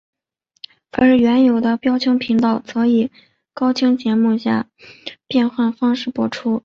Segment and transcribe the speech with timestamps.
[0.91, 3.11] 而原有的标清频道则以
[3.53, 4.67] 高清节目下
[5.27, 6.59] 变换方式播出。